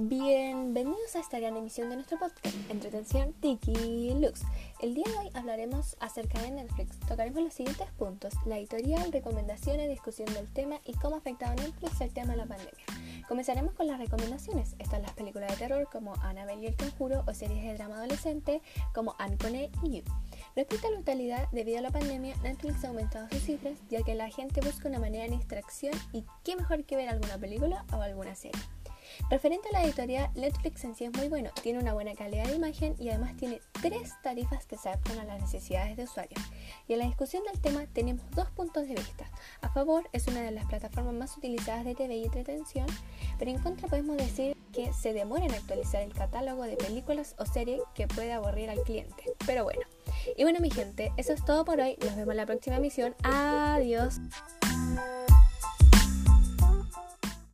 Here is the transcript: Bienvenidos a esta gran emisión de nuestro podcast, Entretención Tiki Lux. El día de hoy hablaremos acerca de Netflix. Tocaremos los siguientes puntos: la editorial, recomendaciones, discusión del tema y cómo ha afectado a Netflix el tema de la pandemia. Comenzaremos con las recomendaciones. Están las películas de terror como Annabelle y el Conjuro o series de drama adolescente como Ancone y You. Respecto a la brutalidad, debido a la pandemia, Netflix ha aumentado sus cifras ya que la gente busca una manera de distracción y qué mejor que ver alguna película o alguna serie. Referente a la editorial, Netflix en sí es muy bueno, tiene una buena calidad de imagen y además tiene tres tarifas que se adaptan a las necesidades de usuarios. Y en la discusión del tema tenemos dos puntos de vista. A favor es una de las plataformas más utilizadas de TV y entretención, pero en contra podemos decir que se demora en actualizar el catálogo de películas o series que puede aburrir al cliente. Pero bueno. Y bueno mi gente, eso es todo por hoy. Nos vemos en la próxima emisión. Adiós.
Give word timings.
Bienvenidos 0.00 1.16
a 1.16 1.18
esta 1.18 1.40
gran 1.40 1.56
emisión 1.56 1.90
de 1.90 1.96
nuestro 1.96 2.20
podcast, 2.20 2.54
Entretención 2.70 3.32
Tiki 3.32 4.14
Lux. 4.14 4.42
El 4.80 4.94
día 4.94 5.04
de 5.04 5.18
hoy 5.18 5.30
hablaremos 5.34 5.96
acerca 5.98 6.40
de 6.40 6.52
Netflix. 6.52 7.00
Tocaremos 7.00 7.42
los 7.42 7.52
siguientes 7.52 7.88
puntos: 7.98 8.32
la 8.46 8.58
editorial, 8.58 9.10
recomendaciones, 9.10 9.88
discusión 9.88 10.32
del 10.34 10.46
tema 10.52 10.76
y 10.84 10.92
cómo 10.92 11.16
ha 11.16 11.18
afectado 11.18 11.50
a 11.50 11.56
Netflix 11.56 12.00
el 12.00 12.12
tema 12.12 12.30
de 12.30 12.36
la 12.36 12.46
pandemia. 12.46 12.84
Comenzaremos 13.26 13.74
con 13.74 13.88
las 13.88 13.98
recomendaciones. 13.98 14.76
Están 14.78 15.02
las 15.02 15.14
películas 15.14 15.50
de 15.50 15.56
terror 15.56 15.88
como 15.90 16.14
Annabelle 16.22 16.62
y 16.62 16.66
el 16.66 16.76
Conjuro 16.76 17.24
o 17.26 17.34
series 17.34 17.64
de 17.64 17.74
drama 17.74 17.96
adolescente 17.96 18.62
como 18.94 19.16
Ancone 19.18 19.68
y 19.82 19.96
You. 19.96 20.04
Respecto 20.54 20.86
a 20.86 20.90
la 20.90 20.96
brutalidad, 20.98 21.48
debido 21.50 21.78
a 21.78 21.82
la 21.82 21.90
pandemia, 21.90 22.36
Netflix 22.44 22.84
ha 22.84 22.88
aumentado 22.88 23.28
sus 23.30 23.42
cifras 23.42 23.76
ya 23.90 24.04
que 24.04 24.14
la 24.14 24.30
gente 24.30 24.60
busca 24.60 24.88
una 24.88 25.00
manera 25.00 25.24
de 25.24 25.30
distracción 25.30 25.92
y 26.12 26.24
qué 26.44 26.54
mejor 26.54 26.84
que 26.84 26.94
ver 26.94 27.08
alguna 27.08 27.36
película 27.36 27.84
o 27.92 27.96
alguna 27.96 28.36
serie. 28.36 28.62
Referente 29.30 29.68
a 29.68 29.72
la 29.72 29.84
editorial, 29.84 30.30
Netflix 30.34 30.84
en 30.84 30.94
sí 30.94 31.04
es 31.04 31.12
muy 31.12 31.28
bueno, 31.28 31.50
tiene 31.62 31.78
una 31.78 31.92
buena 31.92 32.14
calidad 32.14 32.46
de 32.46 32.54
imagen 32.54 32.94
y 32.98 33.10
además 33.10 33.36
tiene 33.36 33.60
tres 33.82 34.14
tarifas 34.22 34.66
que 34.66 34.78
se 34.78 34.88
adaptan 34.88 35.18
a 35.18 35.24
las 35.24 35.40
necesidades 35.40 35.96
de 35.96 36.04
usuarios. 36.04 36.40
Y 36.86 36.94
en 36.94 37.00
la 37.00 37.06
discusión 37.06 37.42
del 37.44 37.60
tema 37.60 37.86
tenemos 37.92 38.24
dos 38.30 38.50
puntos 38.50 38.88
de 38.88 38.94
vista. 38.94 39.30
A 39.60 39.68
favor 39.68 40.08
es 40.12 40.26
una 40.28 40.40
de 40.40 40.50
las 40.50 40.64
plataformas 40.66 41.14
más 41.14 41.36
utilizadas 41.36 41.84
de 41.84 41.94
TV 41.94 42.16
y 42.16 42.24
entretención, 42.24 42.86
pero 43.38 43.50
en 43.50 43.58
contra 43.58 43.88
podemos 43.88 44.16
decir 44.16 44.56
que 44.72 44.92
se 44.92 45.12
demora 45.12 45.44
en 45.44 45.54
actualizar 45.54 46.02
el 46.02 46.12
catálogo 46.12 46.62
de 46.62 46.76
películas 46.76 47.34
o 47.38 47.46
series 47.46 47.82
que 47.94 48.06
puede 48.06 48.32
aburrir 48.32 48.70
al 48.70 48.82
cliente. 48.82 49.24
Pero 49.46 49.64
bueno. 49.64 49.82
Y 50.36 50.42
bueno 50.42 50.60
mi 50.60 50.70
gente, 50.70 51.12
eso 51.16 51.32
es 51.32 51.44
todo 51.44 51.64
por 51.64 51.80
hoy. 51.80 51.96
Nos 52.04 52.16
vemos 52.16 52.32
en 52.32 52.36
la 52.36 52.46
próxima 52.46 52.76
emisión. 52.76 53.14
Adiós. 53.22 54.20